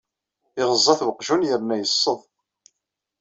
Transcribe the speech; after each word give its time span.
Iɣeẓẓa-t 0.61 1.01
weqjun 1.05 1.47
yerna 1.47 1.75
yesseḍ. 1.81 2.19